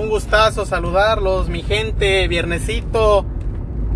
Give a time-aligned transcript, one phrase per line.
[0.00, 3.26] Un gustazo saludarlos, mi gente, viernesito,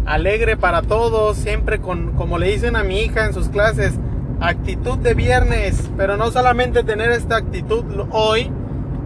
[0.05, 3.95] alegre para todos, siempre con, como le dicen a mi hija en sus clases,
[4.39, 8.51] actitud de viernes, pero no solamente tener esta actitud hoy,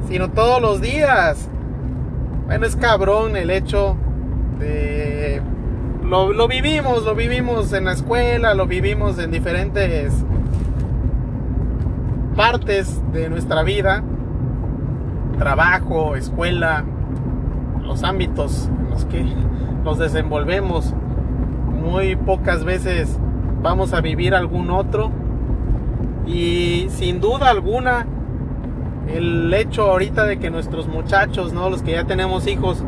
[0.09, 1.49] sino todos los días.
[2.46, 3.96] Bueno, es cabrón el hecho
[4.59, 5.41] de...
[6.03, 10.12] Lo, lo vivimos, lo vivimos en la escuela, lo vivimos en diferentes
[12.35, 14.03] partes de nuestra vida
[15.39, 16.84] trabajo, escuela,
[17.82, 19.25] los ámbitos en los que
[19.85, 20.94] nos desenvolvemos.
[21.80, 23.18] Muy pocas veces
[23.63, 25.11] vamos a vivir algún otro.
[26.27, 28.07] Y sin duda alguna,
[29.08, 31.71] el hecho ahorita de que nuestros muchachos, ¿no?
[31.71, 32.84] Los que ya tenemos hijos,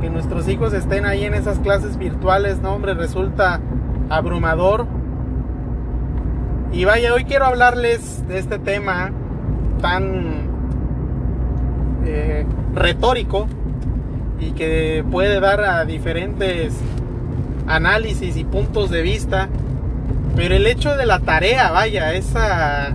[0.00, 3.60] que nuestros hijos estén ahí en esas clases virtuales, no, hombre, resulta
[4.08, 4.86] abrumador.
[6.72, 9.10] Y vaya, hoy quiero hablarles de este tema
[9.80, 10.43] tan
[12.06, 12.44] eh,
[12.74, 13.46] retórico
[14.40, 16.74] y que puede dar a diferentes
[17.66, 19.48] análisis y puntos de vista.
[20.36, 22.94] Pero el hecho de la tarea, vaya, esa,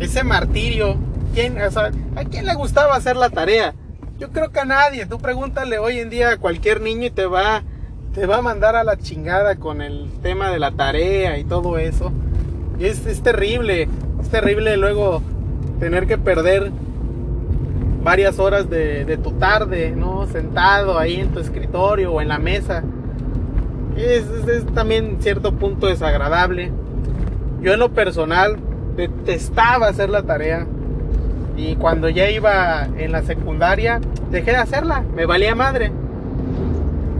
[0.00, 0.96] ese martirio,
[1.34, 3.74] ¿quién, ¿a quién le gustaba hacer la tarea?
[4.18, 5.06] Yo creo que a nadie.
[5.06, 7.62] Tú pregúntale hoy en día a cualquier niño y te va,
[8.14, 11.78] te va a mandar a la chingada con el tema de la tarea y todo
[11.78, 12.12] eso.
[12.80, 13.88] Es, es terrible,
[14.20, 15.22] es terrible luego
[15.78, 16.72] tener que perder
[18.02, 20.26] varias horas de, tu tarde, ¿no?
[20.26, 22.82] Sentado ahí en tu escritorio o en la mesa.
[23.96, 26.72] Es, es, también cierto punto desagradable.
[27.60, 28.56] Yo en lo personal
[28.96, 30.66] detestaba hacer la tarea.
[31.56, 35.04] Y cuando ya iba en la secundaria, dejé de hacerla.
[35.14, 35.92] Me valía madre.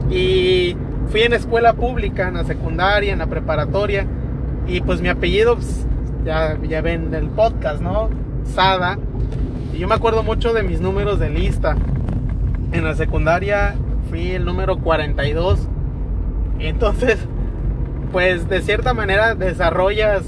[0.09, 0.75] Y
[1.09, 4.05] fui en escuela pública, en la secundaria, en la preparatoria.
[4.67, 5.85] Y pues mi apellido, pues,
[6.25, 8.09] ya, ya ven el podcast, ¿no?
[8.43, 8.97] Sada.
[9.73, 11.75] Y yo me acuerdo mucho de mis números de lista.
[12.71, 13.75] En la secundaria
[14.09, 15.67] fui el número 42.
[16.59, 17.17] Y entonces,
[18.11, 20.23] pues de cierta manera desarrollas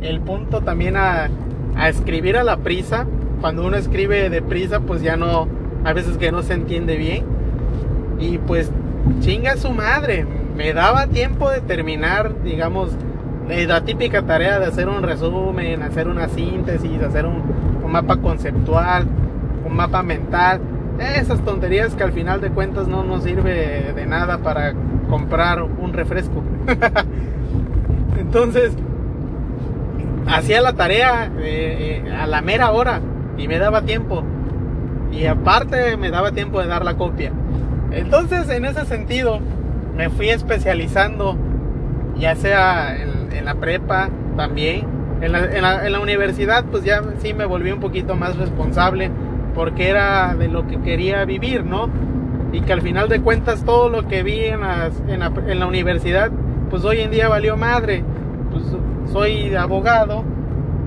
[0.00, 1.28] el punto también a,
[1.76, 3.06] a escribir a la prisa.
[3.40, 5.48] Cuando uno escribe de prisa, pues ya no,
[5.84, 7.24] a veces que no se entiende bien.
[8.20, 8.70] Y pues
[9.18, 10.24] chinga su madre.
[10.56, 12.90] Me daba tiempo de terminar, digamos,
[13.48, 17.42] la típica tarea de hacer un resumen, hacer una síntesis, hacer un
[17.94, 19.06] mapa conceptual,
[19.64, 20.60] un mapa mental,
[20.98, 24.74] esas tonterías que al final de cuentas no nos sirve de nada para
[25.08, 26.42] comprar un refresco.
[28.18, 28.72] Entonces,
[30.26, 33.00] hacía la tarea eh, eh, a la mera hora
[33.38, 34.24] y me daba tiempo.
[35.12, 37.30] Y aparte me daba tiempo de dar la copia.
[37.92, 39.38] Entonces, en ese sentido,
[39.96, 41.36] me fui especializando,
[42.18, 44.93] ya sea en, en la prepa también,
[45.24, 49.10] en la, universidad pues ya sí me volví un poquito más responsable
[49.54, 51.88] porque era de lo que quería vivir, ¿no?
[52.52, 56.30] Y que al final de cuentas todo lo que vi en, la, universidad
[56.70, 58.04] pues hoy en día valió madre.
[58.50, 58.64] Pues
[59.12, 60.24] soy abogado,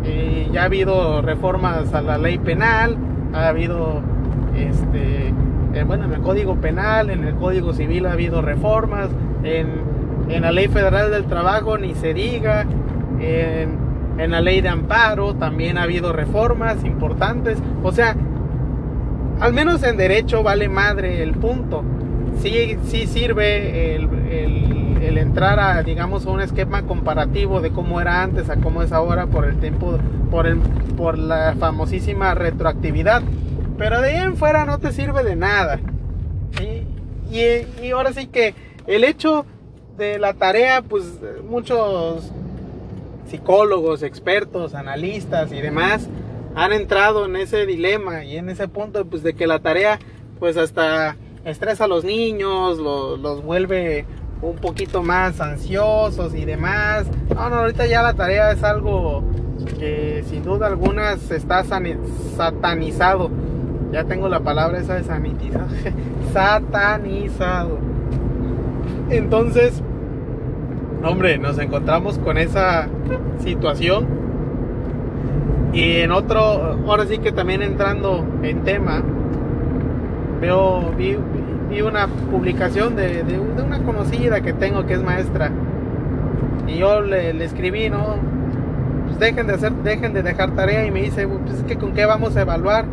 [0.03, 2.95] eh, ya ha habido reformas a la ley penal,
[3.33, 4.01] ha habido
[4.55, 5.33] este
[5.73, 9.09] eh, bueno en el código penal, en el código civil ha habido reformas,
[9.43, 9.67] en,
[10.29, 12.65] en la ley federal del trabajo ni se diga,
[13.19, 13.86] en
[14.17, 17.59] en la ley de amparo también ha habido reformas importantes.
[17.83, 18.15] O sea,
[19.39, 21.83] al menos en derecho vale madre el punto.
[22.41, 24.09] Sí, sí sirve el,
[25.01, 29.27] el, entrar a, digamos, un esquema comparativo de cómo era antes a cómo es ahora
[29.27, 29.97] por el tiempo,
[30.29, 30.57] por, el,
[30.95, 33.21] por la famosísima retroactividad.
[33.77, 35.79] Pero de ahí en fuera no te sirve de nada.
[37.31, 37.43] Y,
[37.83, 38.55] y ahora sí que
[38.87, 39.45] el hecho
[39.97, 41.19] de la tarea, pues
[41.49, 42.31] muchos
[43.29, 46.07] psicólogos, expertos, analistas y demás
[46.55, 49.99] han entrado en ese dilema y en ese punto pues de que la tarea
[50.39, 51.15] pues hasta
[51.45, 54.05] estresa a los niños, los, vuelve
[54.41, 57.05] un poquito más ansiosos y demás.
[57.33, 59.23] No, no, ahorita ya la tarea es algo
[59.79, 63.29] que sin duda alguna está satanizado.
[63.91, 65.67] Ya tengo la palabra esa de sanitizado.
[66.33, 67.77] satanizado.
[69.09, 69.81] Entonces,
[71.03, 72.87] hombre, nos encontramos con esa
[73.39, 74.05] situación.
[75.73, 76.39] Y en otro,
[76.87, 79.03] ahora sí que también entrando en tema,
[80.41, 81.17] veo, vi,
[81.81, 83.23] una publicación de,
[83.63, 85.51] una conocida que tengo que es maestra.
[86.67, 88.15] Y yo le, escribí, ¿no?
[89.05, 91.93] Pues dejen de hacer, dejen de dejar tarea y me dice, pues es que con
[91.93, 92.85] qué vamos a evaluar.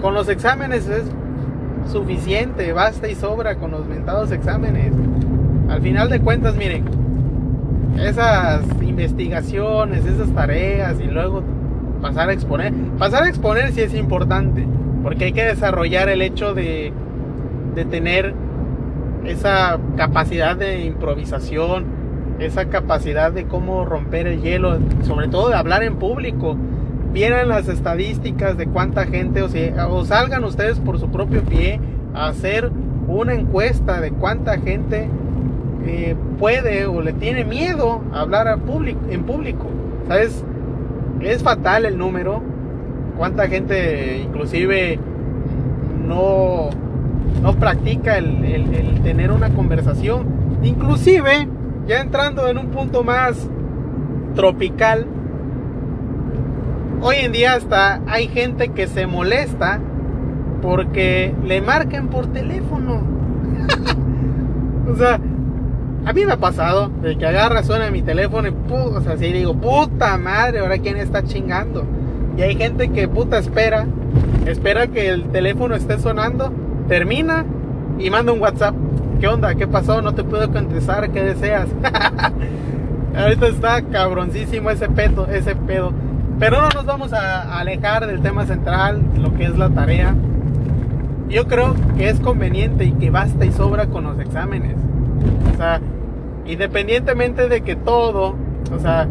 [0.00, 1.04] Con los exámenes es
[1.90, 4.92] suficiente, basta y sobra con los mentados exámenes.
[5.68, 6.84] Al final de cuentas, miren,
[7.98, 11.42] esas investigaciones, esas tareas y luego
[12.00, 12.72] pasar a exponer.
[12.98, 14.66] Pasar a exponer sí es importante,
[15.02, 16.92] Porque hay que desarrollar el hecho de,
[17.74, 18.34] de tener
[19.24, 21.84] esa capacidad de improvisación,
[22.38, 26.56] esa capacidad de cómo romper el hielo, sobre todo de hablar en público.
[27.12, 29.48] Vieran las estadísticas de cuánta gente, o,
[29.90, 31.80] o salgan ustedes por su propio pie
[32.14, 32.70] a hacer
[33.06, 35.08] una encuesta de cuánta gente
[35.86, 39.66] eh, puede o le tiene miedo hablar a público, en público.
[40.06, 40.44] ¿Sabes?
[41.20, 42.42] Es fatal el número.
[43.16, 44.98] Cuánta gente inclusive
[46.06, 46.70] no,
[47.42, 50.26] no practica el tener una conversación.
[50.62, 51.48] Inclusive
[51.86, 53.48] ya entrando en un punto más
[54.34, 55.06] tropical,
[57.00, 59.80] hoy en día hasta hay gente que se molesta
[60.60, 63.00] porque le marquen por teléfono.
[64.92, 65.18] o sea,
[66.08, 69.30] a mí me ha pasado de que agarra, suena mi teléfono y o sea, así
[69.30, 71.84] digo, puta madre, ahora quién está chingando.
[72.34, 73.86] Y hay gente que puta espera,
[74.46, 76.50] espera que el teléfono esté sonando,
[76.88, 77.44] termina
[77.98, 78.74] y manda un WhatsApp.
[79.20, 79.54] ¿Qué onda?
[79.54, 80.00] ¿Qué pasó?
[80.00, 81.68] No te puedo contestar, ¿qué deseas?
[83.14, 85.92] Ahorita está cabroncísimo ese pedo, ese pedo.
[86.38, 90.14] Pero no nos vamos a alejar del tema central, lo que es la tarea.
[91.28, 94.76] Yo creo que es conveniente y que basta y sobra con los exámenes.
[95.52, 95.80] O sea,
[96.48, 98.34] independientemente de que todo,
[98.74, 99.06] o sea,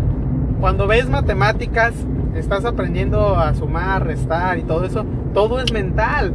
[0.59, 1.93] cuando ves matemáticas,
[2.35, 6.33] estás aprendiendo a sumar, restar y todo eso, todo es mental.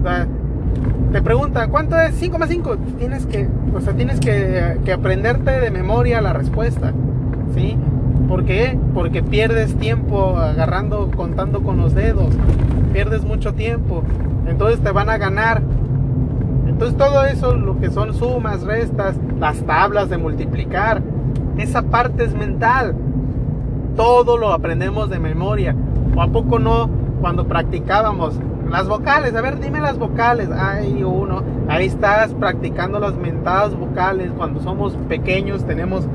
[0.00, 0.26] O sea,
[1.12, 2.98] te pregunta, ¿cuánto es 5,5?
[2.98, 6.92] Tienes que, o sea, tienes que, que, aprenderte de memoria la respuesta,
[7.54, 7.76] ¿sí?
[8.28, 8.78] ¿Por qué?
[8.94, 12.34] Porque pierdes tiempo agarrando, contando con los dedos,
[12.92, 14.02] pierdes mucho tiempo,
[14.46, 15.62] entonces te van a ganar.
[16.76, 21.02] Entonces todo eso, lo que son sumas, restas, las tablas de multiplicar,
[21.56, 22.94] esa parte es mental.
[23.96, 25.74] Todo lo aprendemos de memoria.
[26.14, 26.90] ¿O a poco no
[27.22, 28.38] cuando practicábamos
[28.68, 30.50] las vocales, a ver, dime las vocales.
[30.54, 34.30] Ay, uno, ahí estás practicando las mentadas vocales.
[34.36, 36.06] Cuando somos pequeños, tenemos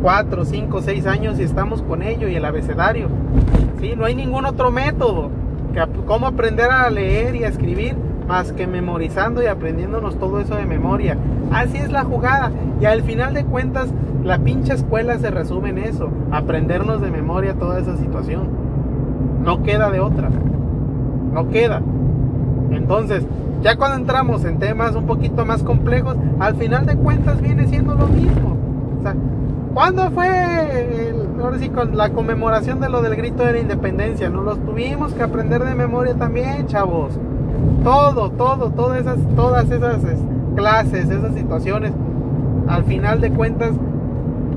[0.00, 3.08] 4, 5, 6 años y estamos con ello y el abecedario.
[3.80, 3.92] ¿Sí?
[3.94, 5.28] No hay ningún otro método.
[5.74, 8.05] Que, ¿Cómo aprender a leer y a escribir?
[8.26, 11.16] Más que memorizando y aprendiéndonos todo eso de memoria.
[11.52, 12.50] Así es la jugada.
[12.80, 13.88] Y al final de cuentas,
[14.24, 16.10] la pinche escuela se resume en eso.
[16.32, 18.48] Aprendernos de memoria toda esa situación.
[19.44, 20.30] No queda de otra.
[21.32, 21.80] No queda.
[22.72, 23.24] Entonces,
[23.62, 27.94] ya cuando entramos en temas un poquito más complejos, al final de cuentas viene siendo
[27.94, 28.56] lo mismo.
[29.04, 30.28] O ¿cuándo fue
[31.42, 34.28] ahora sí, con la conmemoración de lo del grito de la independencia?
[34.30, 37.18] Nos los tuvimos que aprender de memoria también, chavos.
[37.82, 39.98] Todo, todo, todas esas, todas esas
[40.54, 41.92] clases, esas situaciones,
[42.68, 43.72] al final de cuentas,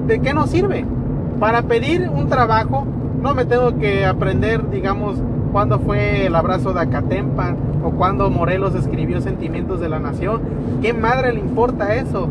[0.07, 0.85] ¿de qué nos sirve?
[1.39, 2.85] Para pedir un trabajo,
[3.21, 8.75] no me tengo que aprender, digamos, cuándo fue el abrazo de Acatempa o cuando Morelos
[8.75, 10.41] escribió Sentimientos de la Nación.
[10.81, 12.27] ¿Qué madre le importa eso?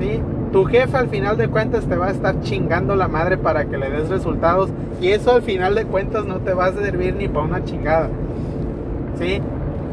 [0.00, 0.20] ¿Sí?
[0.52, 3.78] Tu jefe al final de cuentas te va a estar chingando la madre para que
[3.78, 4.70] le des resultados
[5.00, 8.08] y eso al final de cuentas no te va a servir ni para una chingada.
[9.18, 9.40] ¿Sí?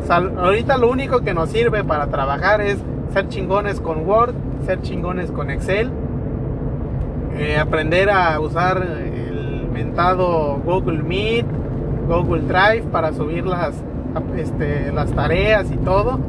[0.09, 2.77] Ahorita lo único que nos sirve para trabajar es
[3.13, 4.33] ser chingones con Word,
[4.65, 5.91] ser chingones con Excel,
[7.37, 11.45] eh, aprender a usar el mentado Google Meet,
[12.07, 13.75] Google Drive para subir las,
[14.35, 16.19] este, las tareas y todo.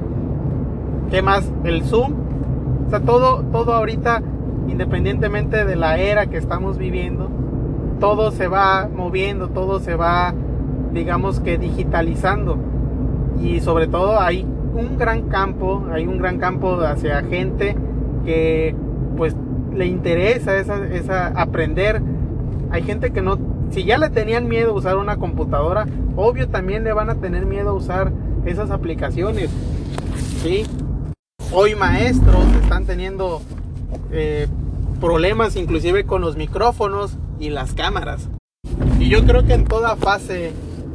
[1.10, 1.50] ¿Qué más?
[1.64, 2.14] El Zoom.
[2.86, 4.22] O sea, todo, todo ahorita,
[4.66, 7.28] independientemente de la era que estamos viviendo,
[8.00, 10.34] todo se va moviendo, todo se va,
[10.92, 12.58] digamos que digitalizando.
[13.40, 17.76] Y sobre todo hay un gran campo, hay un gran campo hacia gente
[18.24, 18.74] que
[19.16, 19.34] pues
[19.74, 22.02] le interesa esa, esa aprender.
[22.70, 23.38] Hay gente que no
[23.70, 27.46] si ya le tenían miedo a usar una computadora, obvio también le van a tener
[27.46, 28.12] miedo a usar
[28.46, 29.50] esas aplicaciones.
[30.42, 30.64] ¿sí?
[31.52, 33.42] Hoy maestros están teniendo
[34.10, 34.48] eh,
[35.00, 38.28] problemas inclusive con los micrófonos y las cámaras.
[38.98, 40.52] Y yo creo que en toda fase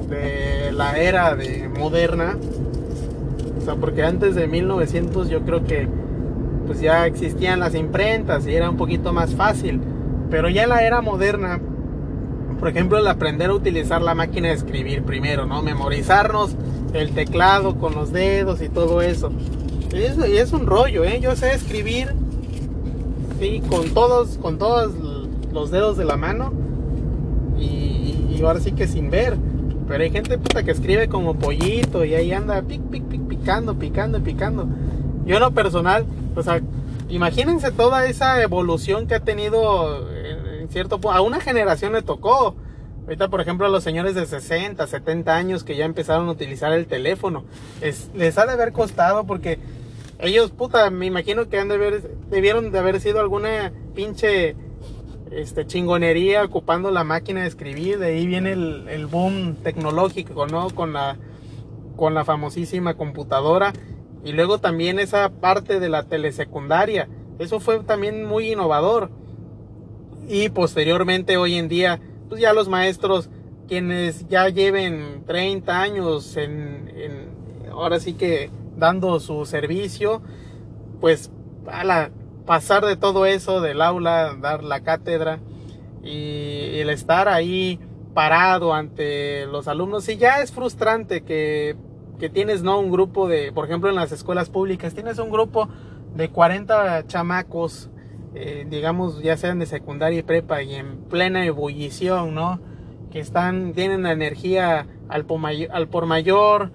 [0.09, 2.37] de la era de moderna,
[3.57, 5.87] o sea, porque antes de 1900 yo creo que
[6.65, 9.81] pues ya existían las imprentas y era un poquito más fácil,
[10.29, 11.59] pero ya la era moderna
[12.63, 15.61] por ejemplo, el aprender a utilizar la máquina de escribir primero, ¿no?
[15.61, 16.55] Memorizarnos
[16.93, 19.33] el teclado con los dedos y todo eso.
[19.91, 21.19] Y es, un rollo, ¿eh?
[21.19, 22.13] Yo sé escribir,
[23.37, 24.93] sí, con todos, con todos
[25.51, 26.53] los dedos de la mano
[27.59, 29.35] y, ahora sí que sin ver.
[29.87, 33.77] Pero hay gente puta que escribe como pollito y ahí anda pic, pic, pic, picando,
[33.77, 34.67] picando picando.
[35.25, 36.61] Yo en lo personal, o sea,
[37.09, 40.07] imagínense toda esa evolución que ha tenido
[40.69, 42.55] cierto a una generación le tocó,
[43.03, 46.71] Ahorita, por ejemplo, a los señores de 60, 70 años que ya empezaron a utilizar
[46.71, 47.43] el teléfono,
[47.81, 49.59] les ha de haber costado porque
[50.19, 54.55] ellos, puta, me imagino que han de haber, debieron de haber sido alguna pinche
[55.35, 57.99] este, chingonería ocupando la máquina de escribir.
[57.99, 60.69] De ahí viene el, el boom tecnológico, ¿no?
[60.69, 61.17] Con la,
[61.95, 63.73] con la famosísima computadora.
[64.23, 67.09] Y luego también esa parte de la telesecundaria.
[67.39, 69.09] Eso fue también muy innovador.
[70.27, 71.99] Y posteriormente, hoy en día,
[72.29, 73.29] pues ya los maestros,
[73.67, 77.33] quienes ya lleven 30 años en, en
[77.71, 80.21] ahora sí que dando su servicio,
[81.01, 81.31] pues
[81.67, 82.11] a la,
[82.45, 85.39] pasar de todo eso del aula, dar la cátedra
[86.03, 87.79] y el estar ahí
[88.13, 91.75] parado ante los alumnos, y ya es frustrante que,
[92.19, 95.69] que tienes no un grupo de, por ejemplo en las escuelas públicas, tienes un grupo
[96.15, 97.89] de 40 chamacos,
[98.35, 102.59] eh, digamos ya sean de secundaria y prepa y en plena ebullición, ¿no?
[103.11, 105.25] Que están, tienen la energía al
[105.71, 106.71] al por mayor,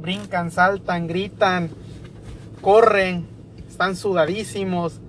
[0.00, 1.70] brincan, saltan, gritan,
[2.60, 3.26] corren,
[3.68, 5.00] están sudadísimos,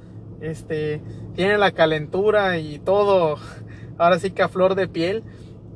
[0.41, 1.01] este,
[1.36, 3.38] tienen la calentura y todo,
[3.98, 5.24] ahora sí que a flor de piel.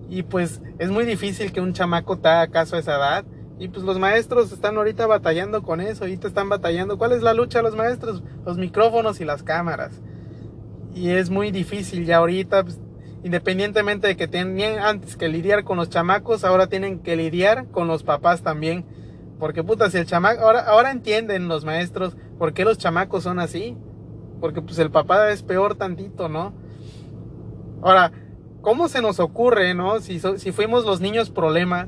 [0.09, 3.25] Y pues es muy difícil que un chamaco te haga caso a esa edad.
[3.59, 6.97] Y pues los maestros están ahorita batallando con eso, ahorita están batallando.
[6.97, 8.23] ¿Cuál es la lucha de los maestros?
[8.45, 10.01] Los micrófonos y las cámaras.
[10.93, 12.79] Y es muy difícil ya ahorita, pues,
[13.23, 17.87] independientemente de que tenían antes que lidiar con los chamacos, ahora tienen que lidiar con
[17.87, 18.85] los papás también.
[19.39, 23.39] Porque puta, si el chamaco, ahora, ahora entienden los maestros por qué los chamacos son
[23.39, 23.77] así.
[24.43, 26.51] Porque pues el papá es peor tantito, ¿no?
[27.81, 28.11] Ahora,
[28.59, 30.01] ¿cómo se nos ocurre, no?
[30.01, 31.87] Si, si fuimos los niños problemas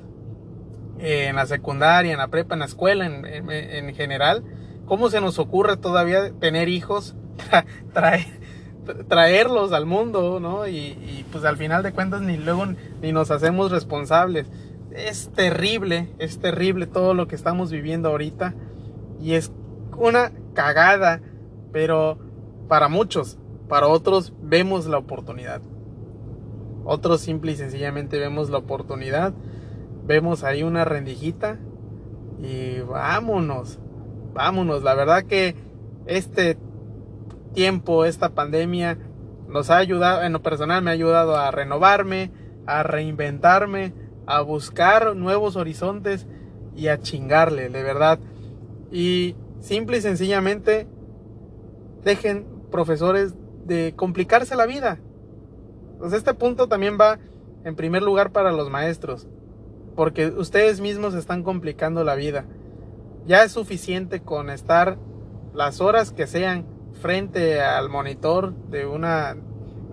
[0.97, 4.45] eh, en la secundaria, en la prepa, en la escuela en, en, general,
[4.85, 7.17] ¿cómo se nos ocurre todavía tener hijos?
[7.93, 8.25] traer,
[9.09, 10.65] traerlos al mundo, ¿no?
[10.65, 12.67] Y, y, pues al final de cuentas ni luego
[13.01, 14.47] ni nos hacemos responsables
[14.91, 18.53] es terrible, es terrible todo lo que estamos viviendo ahorita.
[19.21, 19.51] Y es
[19.97, 21.19] una cagada,
[21.73, 22.17] pero
[22.67, 25.61] para muchos, para otros vemos la oportunidad.
[26.83, 29.33] Otros simple y sencillamente vemos la oportunidad.
[30.05, 31.57] Vemos ahí una rendijita
[32.39, 33.79] y vámonos,
[34.33, 34.83] vámonos.
[34.83, 35.55] La verdad que
[36.05, 36.57] este
[37.53, 38.99] tiempo, esta pandemia,
[39.47, 42.31] nos ha ayudado, en lo personal me ha ayudado a renovarme,
[42.67, 43.93] a reinventarme,
[44.27, 46.27] a buscar nuevos horizontes
[46.75, 48.19] y a chingarle, de verdad.
[48.91, 50.87] Y simple y sencillamente
[52.03, 53.33] dejen profesores
[53.65, 54.97] de complicarse la vida.
[55.97, 57.19] Pues este punto también va
[57.63, 59.27] en primer lugar para los maestros,
[59.95, 62.43] porque ustedes mismos están complicando la vida.
[63.25, 64.97] Ya es suficiente con estar
[65.53, 66.65] las horas que sean
[67.01, 69.37] frente al monitor de una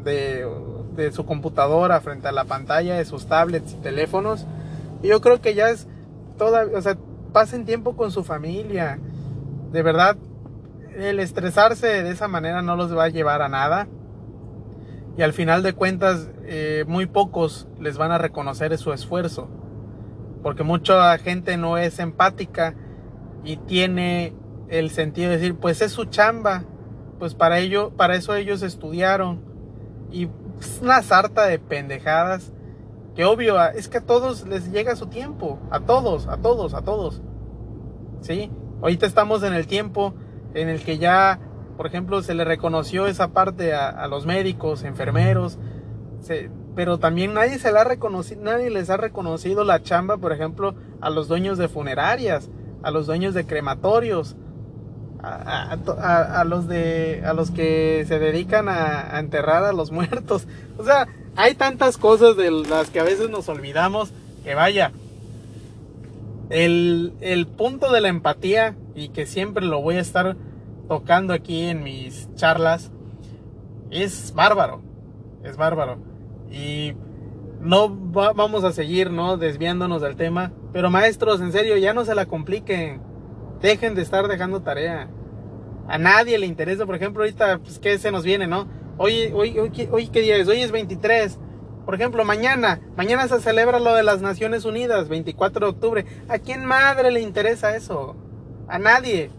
[0.03, 4.45] de su computadora frente a la pantalla de sus tablets y teléfonos.
[5.05, 5.87] Yo creo que ya es
[6.37, 6.99] toda, o sea,
[7.33, 8.99] pasen tiempo con su familia.
[9.71, 10.17] De verdad,
[10.97, 13.89] el estresarse de esa manera no los va a llevar a nada.
[15.17, 19.49] Y al final de cuentas, eh, muy pocos les van a reconocer su esfuerzo.
[20.43, 22.75] Porque mucha gente no es empática
[23.45, 24.35] y tiene
[24.69, 26.65] el sentido de decir, pues es su chamba.
[27.19, 29.43] Pues para ello, para eso ellos estudiaron.
[30.11, 30.29] Y
[30.61, 32.53] es una sarta de pendejadas
[33.15, 36.83] que obvio es que a todos les llega su tiempo, a todos, a todos, a
[36.83, 37.21] todos.
[38.23, 38.51] ¿Sí?
[38.81, 40.15] Ahorita estamos en el tiempo
[40.55, 41.39] en el que ya,
[41.77, 45.59] por ejemplo, se le reconoció esa parte a, los médicos, enfermeros,
[46.75, 50.75] pero también nadie se la ha reconocido, nadie les ha reconocido la chamba, por ejemplo,
[51.01, 52.49] a los dueños de funerarias,
[52.83, 54.37] a los dueños de crematorios,
[55.23, 60.47] a, los de a los que se dedican a, enterrar a los muertos.
[60.79, 64.13] O sea, hay tantas cosas de las que a veces nos olvidamos
[64.45, 64.93] que vaya.
[66.53, 70.37] El, el punto de la empatía y que siempre lo voy a estar
[70.87, 72.93] tocando aquí en mis charlas
[73.91, 74.83] es bárbaro.
[75.43, 75.97] Es bárbaro.
[76.51, 76.93] Y
[77.61, 79.39] no vamos a seguir, ¿no?
[79.39, 80.53] Desviándonos del tema.
[80.75, 83.01] Pero maestros, en serio, ya no se la compliquen
[83.63, 85.09] Dejen de estar dejando tarea.
[85.87, 88.67] A nadie le interesa, por ejemplo, ahorita, pues, ¿qué se nos viene, no?
[88.99, 90.49] Hoy, hoy, hoy, hoy, ¿qué día es?
[90.49, 91.39] Hoy es 23.
[91.85, 96.07] Por ejemplo, mañana, mañana se celebra lo de las Naciones Unidas, 24 de octubre.
[96.29, 98.17] ¿A quién madre le interesa eso?
[98.69, 99.31] A nadie,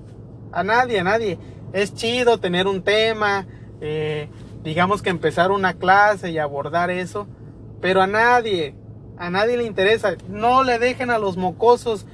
[0.52, 1.40] a nadie, a nadie.
[1.72, 3.48] Es chido tener un tema,
[3.82, 4.30] eh,
[4.64, 7.28] digamos que empezar una clase y abordar eso,
[7.82, 8.76] pero a nadie,
[9.18, 10.16] a nadie le interesa.
[10.28, 12.06] No le dejen a los mocosos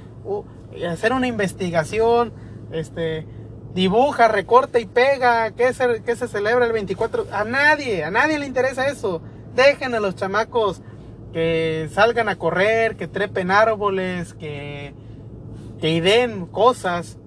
[0.88, 2.32] hacer una investigación,
[2.72, 3.26] este,
[3.74, 7.26] dibuja, recorta y pega, ¿qué se, qué se celebra el 24?
[7.32, 9.22] A nadie, a nadie le interesa eso.
[9.54, 10.82] Dejen a los chamacos
[11.32, 14.94] que salgan a correr, que trepen árboles, que,
[15.80, 17.18] que ideen cosas,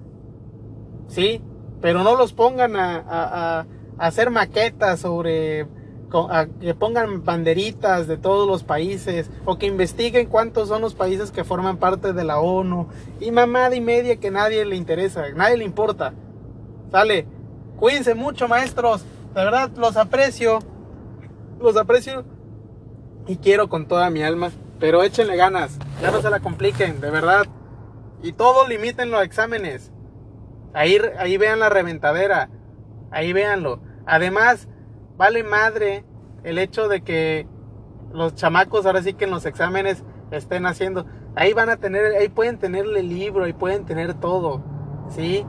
[1.07, 1.41] ¿sí?
[1.81, 3.65] Pero no los pongan a, a, a
[3.97, 5.67] hacer maquetas sobre
[6.61, 11.43] que pongan banderitas de todos los países o que investiguen cuántos son los países que
[11.43, 12.87] forman parte de la ONU
[13.19, 16.13] y mamada y media que nadie le interesa, nadie le importa.
[16.91, 17.25] Sale,
[17.77, 19.03] cuídense mucho maestros,
[19.33, 20.59] de verdad los aprecio,
[21.63, 22.25] los aprecio
[23.25, 27.09] y quiero con toda mi alma, pero échenle ganas, ya no se la compliquen, de
[27.09, 27.45] verdad.
[28.21, 29.91] Y todo limiten los exámenes.
[30.73, 32.49] Ahí, ahí vean la reventadera,
[33.11, 33.79] ahí véanlo.
[34.05, 34.67] Además,
[35.17, 36.05] vale madre
[36.43, 37.47] el hecho de que
[38.11, 41.05] los chamacos ahora sí que en los exámenes estén haciendo.
[41.35, 44.63] Ahí van a tener, ahí pueden tenerle libro, ahí pueden tener todo.
[45.09, 45.45] ¿Sí?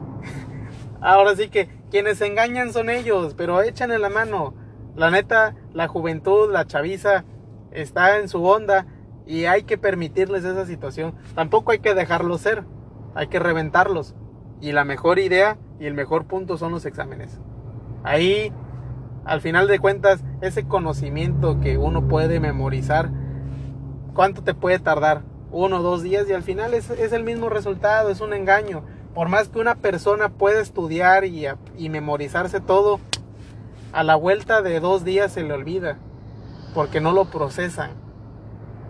[1.01, 4.53] Ahora sí que quienes se engañan son ellos, pero en la mano.
[4.95, 7.25] La neta, la juventud, la chaviza
[7.71, 8.85] está en su onda
[9.25, 11.15] y hay que permitirles esa situación.
[11.35, 12.63] Tampoco hay que dejarlos ser,
[13.13, 14.15] hay que reventarlos.
[14.61, 17.39] Y la mejor idea y el mejor punto son los exámenes.
[18.03, 18.53] Ahí
[19.25, 23.09] al final de cuentas, ese conocimiento que uno puede memorizar,
[24.13, 25.23] ¿cuánto te puede tardar?
[25.51, 28.83] Uno o dos días y al final es, el mismo resultado, es un engaño.
[29.15, 32.99] Por más que una persona pueda estudiar y, y memorizarse todo,
[33.95, 35.99] a la vuelta de dos días se le olvida,
[36.73, 37.91] porque no lo procesan.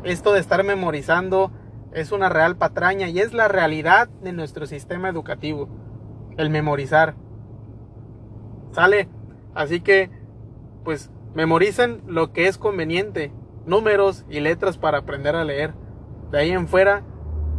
[0.03, 1.51] Esto de estar memorizando
[1.93, 5.69] es una real patraña y es la realidad de nuestro sistema educativo,
[6.37, 7.13] el memorizar.
[8.71, 9.07] ¿Sale?
[9.53, 10.09] Así que
[10.83, 13.31] pues memoricen lo que es conveniente,
[13.67, 15.75] números y letras para aprender a leer.
[16.31, 17.03] De ahí en fuera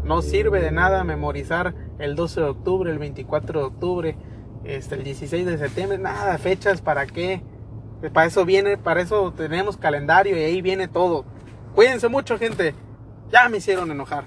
[0.03, 4.19] no sirve de nada memorizar el 12 de octubre, el 24 de octubre,
[4.66, 7.42] este, el 16 de septiembre, nada, fechas, ¿para qué?
[8.12, 11.25] Para eso viene, para eso tenemos calendario y ahí viene todo.
[11.75, 12.75] Cuídense mucho, gente.
[13.30, 14.25] Ya me hicieron enojar.